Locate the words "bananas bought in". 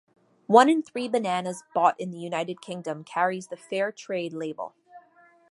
1.07-2.09